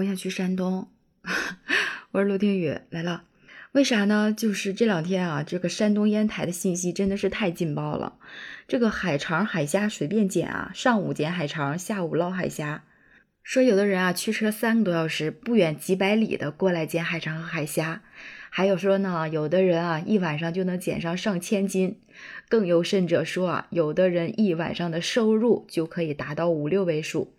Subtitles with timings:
[0.00, 0.88] 我想去山东。
[2.12, 3.24] 我是陆听雨来了，
[3.72, 4.32] 为啥呢？
[4.32, 8.14] 就是这两天啊，这个山东烟台的信息真的是太劲爆了。
[8.66, 12.84] 这个海肠海虾随便捡啊，上午捡海肠，下午捞海虾。
[13.50, 18.00] 说有的人啊，驱车三个多小时，不远几百里的过来捡海肠和海虾。
[18.48, 21.98] 还有说呢，有的人啊，一晚上就能捡上上千斤。
[22.48, 27.34] 更有甚者说啊，有的人一晚上的收入就可以达到五六位数。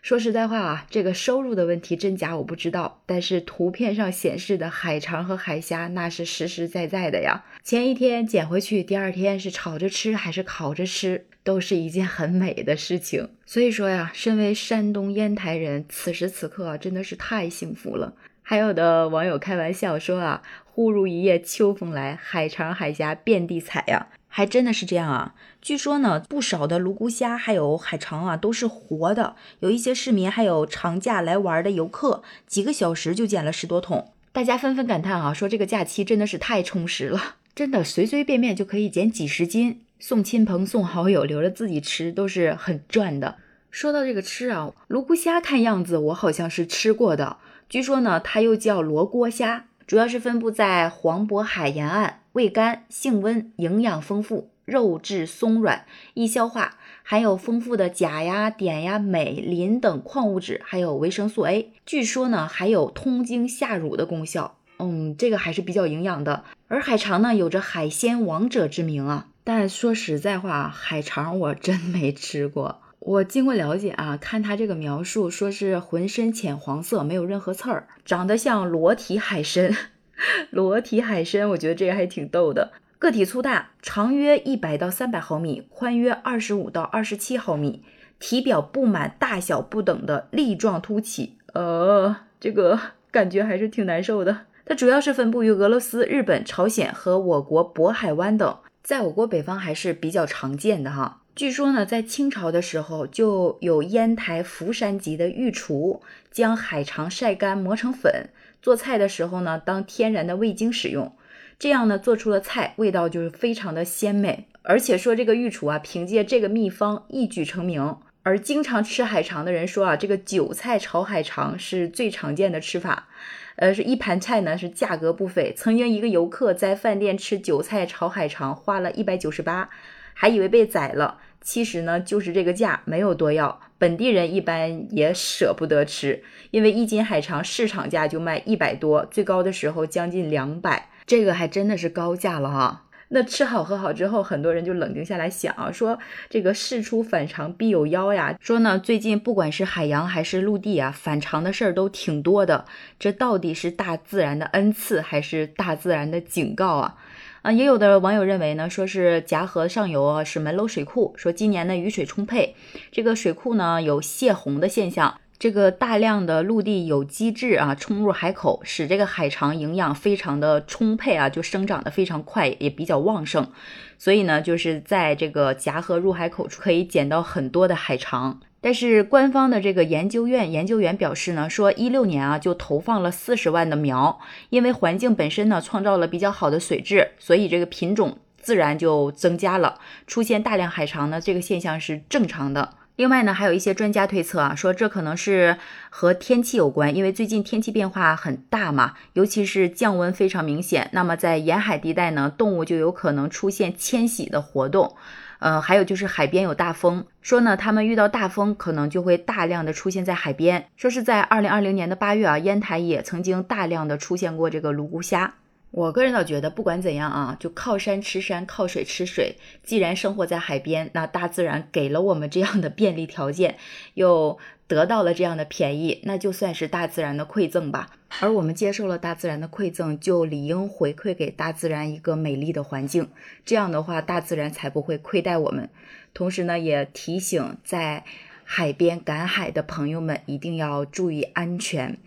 [0.00, 7.44] 说实在话啊，这个收入的问题真假我不知道，但是图片上显示的海肠和海虾那是实实在在的呀。
[7.62, 13.30] 前一天捡回去，第二天是炒着吃还是烤着吃，都是一件很美的事情。
[13.46, 18.14] 所以说呀，身为山东烟台人，此时此刻真的是太幸福了。
[18.42, 24.08] 还有的网友开玩笑说啊，忽如一夜秋风来，海肠海虾遍地采呀。
[24.32, 25.34] 还真的是这样啊！
[25.60, 29.34] 据说呢，不少的泸沽虾还有海肠啊，都是活的。
[29.58, 34.12] 有一些市民还有长假来玩的游客，几个小时就捡了十多桶。
[34.30, 43.36] 大家纷纷感叹啊，说这个假期真的是太充实了，真的随随便便就可以捡几十斤，送亲朋送好友，留着自己吃都是很赚的。
[43.70, 47.36] 说到这个吃啊，泸沽虾看样子我好像是吃过的。
[47.68, 52.16] 据说呢，它又叫罗锅虾，主要是分布在黄渤海沿岸。
[52.32, 61.72] 味甘性温，营养丰富，肉质松软，易消化，含有丰富的钾呀、碘呀、镁、磷等矿物质，还有维生素 A。
[61.84, 64.56] 据说呢，还有通经下乳的功效。
[64.78, 66.44] 嗯，这个还是比较营养的。
[66.68, 69.26] 而海肠呢，有着海鲜王者之名啊。
[69.52, 72.80] 但说实在话，海肠我真 没吃过。
[73.00, 79.76] 我经过了解啊，看它这个描述，说是浑身浅黄色，没有任何刺儿，长得像裸体海参。
[80.50, 82.70] 裸体海参，我觉得这个还挺逗的。
[83.00, 87.82] 个体粗大，长约一百到三百毫米，宽约二十五到二十七毫米，
[88.20, 91.38] 体表布满大小不等的粒状凸起。
[91.54, 92.78] 呃，这个
[93.10, 94.42] 感觉还是挺难受的。
[94.64, 101.22] 它主要是分布于俄罗斯、日本、朝鲜和我国渤海湾等，在我国北方还是比较常见的哈。
[101.36, 108.30] 据说呢，在清朝的时候，就有烟台福山籍的御厨将海肠晒干磨成粉。
[108.60, 111.14] 做菜的时候呢，当天然的味精使用，
[111.58, 114.48] 这样呢做出了菜味道就是非常的鲜美。
[114.62, 117.96] 而且说这个御厨啊，凭借这个秘方一举成名。
[118.22, 123.08] 而经常吃海肠的人说啊，这个韭菜炒海肠是最常见的吃法。
[123.56, 125.52] 呃，是一盘菜呢是价格不菲。
[125.56, 129.68] 曾经一个游客在饭店吃韭菜炒海肠，花了一百九十八，
[130.14, 131.18] 还以为被宰了。
[131.42, 133.60] 其实呢就是这个价，没有多要。
[133.78, 142.84] 本地人一般也舍不得吃，因为一斤海肠市场价就卖一百多，最高的时候将近两百，这个还真的是高价了哈。
[143.12, 145.98] 那吃好喝好之后，很多人就冷静下来想啊，说
[146.28, 148.36] 这个事出反常必有妖呀。
[148.40, 152.64] 说呢，最近不管是海洋还是陆地啊，反常的事儿都挺多的。
[153.00, 156.94] 这到底是大自然的恩赐，还是大自然的警告啊？
[157.42, 162.54] 啊，也有的网友认为呢，说是夹河上游啊是门楼水库，说今年呢雨水充沛，
[162.92, 173.48] 这个水库呢有泄洪的现象，这个大量的陆地有机质啊冲入海口，使这个海肠营养非常的充沛啊，就生长的非常快，也比较旺盛，
[173.96, 178.38] 所以呢，就是在这个夹河入海口处可以捡到很多的海肠。
[178.60, 184.20] 但是官方的这个研究院研究员表示呢，说一六年啊就投放了四十万的苗，
[184.50, 192.74] 因为环境本身呢创造了比较好的水质，所以这个品种自然就增加了，出现大量海肠呢这个现象是正常的。
[192.96, 195.56] 另外呢，还有一些专家推测啊，说这可能是
[195.88, 204.94] 和天气有关，因为最近天气变化很大嘛，尤其是降温非常明显，那么在沿海地带呢，动物就有可能出现迁徙的活动。
[205.38, 210.66] 呃，还有就是海边有大风，说呢，他们遇到大风可能就会大量的出现在海边。
[210.76, 215.36] 说是在二零二零年的八月啊，烟台也曾经大量的出现过这个泸沽虾。
[215.70, 219.36] 我个人倒觉得，不管怎样啊，就靠山吃山，靠水吃水。
[219.62, 223.56] 既然生活在海边，那大自然给了我们这样的便利条件，
[223.94, 224.36] 又
[224.66, 227.90] 得到了这样的便宜，那就算是大自然的馈赠吧。
[228.18, 233.08] 而我们接受了大自然的馈赠，就理应回馈给大自然一个美丽的环境。
[233.44, 235.70] 这样的话，大自然才不会亏待我们。
[236.12, 238.02] 同时呢，也提醒在
[238.42, 241.98] 海边赶海的朋友们一定要注意安全。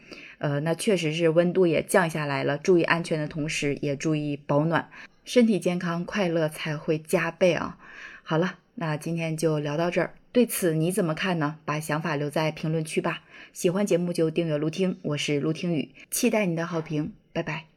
[0.44, 4.90] 呃，那确实是温度也降下来了，注意安全的同时，也注意保暖，
[5.24, 7.78] 身体健康，快乐才会加倍啊！
[8.24, 11.60] 好了，那今天就聊到这儿，对此你怎么看呢？
[11.64, 13.22] 把想法留在评论区吧。
[13.54, 17.73] 喜欢节目就订阅陆听，我是陆听雨，期待你的好评，拜拜。